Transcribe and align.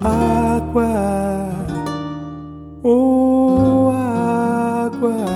Água, 0.00 0.86
oh 2.82 3.90
água, 3.94 5.26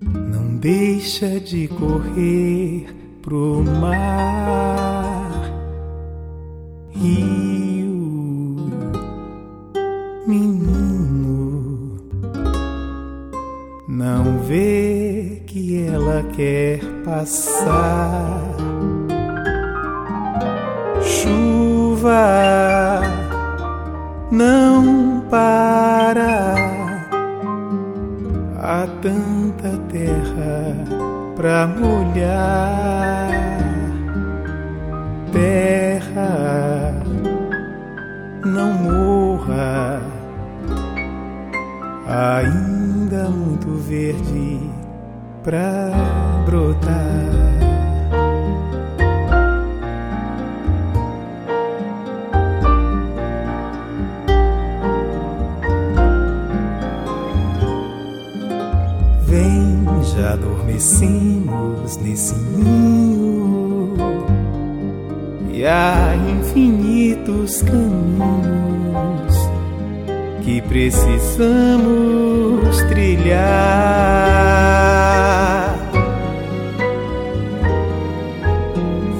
não 0.00 0.56
deixa 0.58 1.40
de 1.40 1.68
correr 1.68 2.86
pro 3.22 3.64
mar, 3.80 5.40
rio, 6.90 8.70
menino, 10.26 11.96
não 13.88 14.38
vê 14.40 15.42
que 15.46 15.82
ela 15.86 16.22
quer 16.34 16.80
passar. 17.04 18.42
Chuva 21.02 22.71
não 24.32 25.22
para. 25.28 26.54
Há 28.58 28.86
tanta 29.02 29.76
terra 29.90 30.74
pra 31.36 31.66
molhar. 31.66 33.30
Terra, 35.32 36.94
não 38.44 38.72
morra. 38.72 40.00
Ainda 42.06 43.28
muito 43.28 43.76
verde 43.76 44.70
pra 45.42 45.90
brotar. 46.46 47.41
Adormecemos 60.72 61.98
nesse 61.98 62.34
ninho 62.34 63.94
e 65.52 65.66
há 65.66 66.14
infinitos 66.16 67.62
caminhos 67.62 69.36
que 70.42 70.62
precisamos 70.62 71.12
trilhar. 72.88 73.42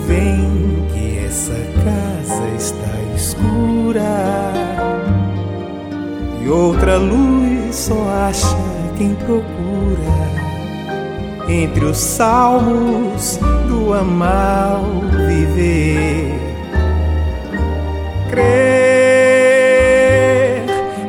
Vem 0.07 0.87
que 0.93 1.19
essa 1.27 1.55
casa 1.85 2.49
está 2.57 2.91
escura 3.15 4.53
e 6.43 6.49
outra 6.49 6.97
luz 6.97 7.75
só 7.75 8.09
acha 8.29 8.57
quem 8.97 9.15
procura 9.15 10.52
entre 11.49 11.85
os 11.85 11.97
salmos 11.97 13.39
do 13.69 13.93
amal 13.93 14.85
viver. 15.27 16.39
Crer 18.31 19.03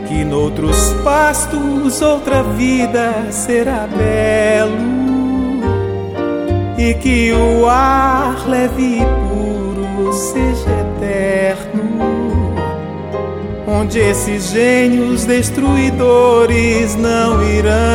que 0.08 0.26
noutros 0.26 0.94
pastos 1.04 2.02
outra 2.02 2.44
vida 2.44 3.31
será 3.31 3.88
belo 3.88 4.94
e 6.78 6.94
que 6.95 7.31
o 7.31 7.67
ar 7.67 8.48
leve 8.48 9.00
e 9.00 9.06
puro 9.30 10.11
seja 10.11 10.70
eterno, 10.70 12.54
onde 13.66 14.00
esses 14.00 14.50
gênios 14.50 15.23
destruidores 15.23 16.95
não 16.95 17.42
irão 17.48 17.92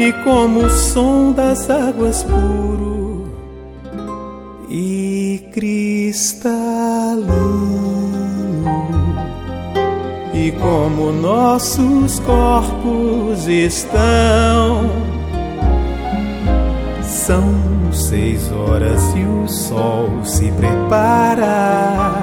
e 0.00 0.12
como 0.22 0.60
o 0.60 0.70
som 0.70 1.32
das 1.32 1.68
águas 1.68 2.22
puro 2.22 3.26
e 4.70 5.50
cristalino. 5.52 7.26
E 10.32 10.52
como 10.52 11.10
nossos 11.10 12.20
corpos 12.20 13.48
estão. 13.48 14.88
São 17.02 17.42
seis 17.92 18.52
horas 18.52 19.02
e 19.16 19.24
o 19.24 19.48
sol 19.48 20.08
se 20.22 20.52
prepara 20.52 22.14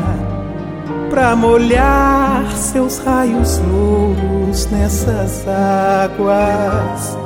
para 1.10 1.36
molhar 1.36 2.50
seus 2.56 3.00
raios 3.00 3.60
louros 3.60 4.66
nessas 4.68 5.46
águas 5.48 7.26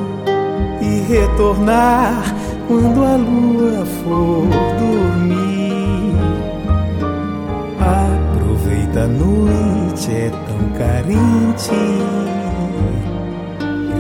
retornar 1.39 2.35
quando 2.67 3.01
a 3.01 3.15
lua 3.15 3.85
for 3.85 4.45
dormir. 4.77 6.13
Aproveita 7.79 9.03
a 9.03 9.07
noite, 9.07 10.11
é 10.11 10.29
tão 10.29 10.69
carente 10.77 11.71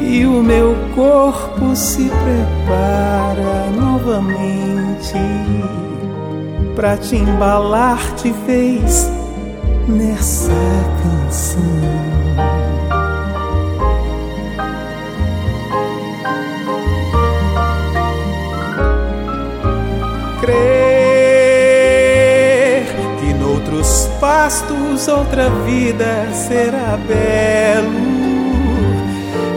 e 0.01 0.25
o 0.25 0.43
meu 0.43 0.75
corpo 0.95 1.73
se 1.75 2.09
prepara 2.09 3.69
novamente 3.71 5.13
para 6.75 6.97
te 6.97 7.15
embalar 7.15 8.15
de 8.15 8.31
vez 8.45 9.09
nessa 9.87 10.51
canção. 11.01 12.58
Pastos 24.19 25.07
outra 25.07 25.49
vida 25.65 26.27
será 26.33 26.97
belo. 27.07 28.09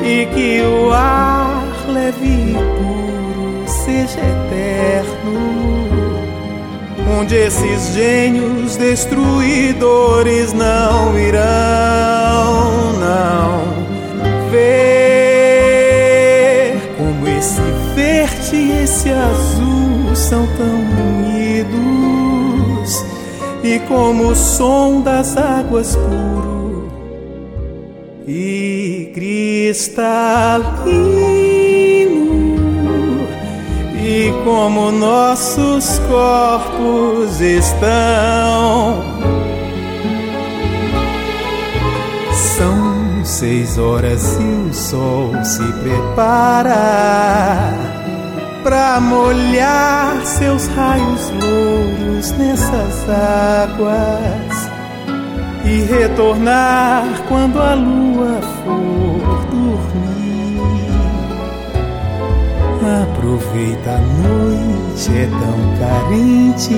E 0.04 0.26
que 0.26 0.62
o 0.62 0.92
ar 0.92 1.64
leve 1.88 2.26
e 2.26 2.54
puro 2.54 3.64
seja 3.66 4.18
eterno, 4.18 5.40
onde 7.20 7.36
esses 7.36 7.94
gênios 7.94 8.76
destruidores 8.76 10.52
não 10.52 11.18
irão, 11.18 12.92
não 12.98 13.62
ver 14.50 15.32
como 16.96 17.28
esse 17.28 17.60
verde 17.94 18.56
e 18.56 18.82
esse 18.82 19.08
azul 19.10 20.14
são 20.14 20.46
tão 20.58 20.66
unidos 20.66 21.82
e 23.62 23.78
como 23.80 24.28
o 24.28 24.34
som 24.34 25.00
das 25.00 25.36
águas 25.36 25.94
puro 25.94 26.52
e 28.26 29.10
cristalino, 29.14 30.02
e 33.94 34.32
como 34.44 34.90
nossos 34.90 35.98
corpos 36.08 37.40
estão. 37.40 39.02
São 42.32 43.24
seis 43.24 43.78
horas 43.78 44.38
e 44.40 44.70
o 44.70 44.74
sol 44.74 45.32
se 45.44 45.62
prepara 45.82 46.72
para 48.62 49.00
molhar 49.00 50.24
seus 50.24 50.68
raios 50.68 51.30
louros 51.30 52.30
nessas 52.32 53.08
águas 53.08 54.70
e 55.64 55.82
retornar 55.82 57.04
quando 57.28 57.60
a 57.60 57.74
lua 57.74 58.40
for 58.64 59.46
dormir. 59.50 59.82
Aproveita 63.02 63.90
a 63.90 63.98
noite, 63.98 65.10
é 65.16 65.26
tão 65.26 65.58
carente. 65.78 66.74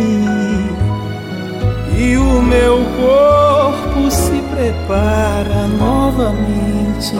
E 1.96 2.16
o 2.16 2.42
meu 2.42 2.78
corpo 2.96 4.10
se 4.10 4.42
prepara 4.50 5.66
novamente 5.78 7.16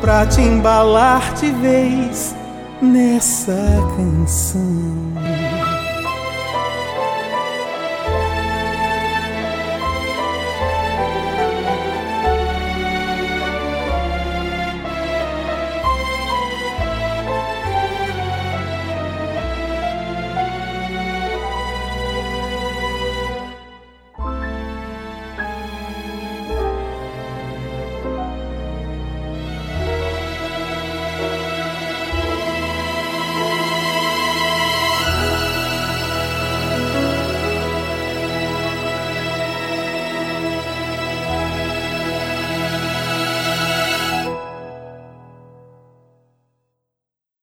para 0.00 0.26
te 0.26 0.40
embalar 0.40 1.32
de 1.34 1.50
vez 1.52 2.34
nessa 2.92 3.54
canção. 3.96 5.33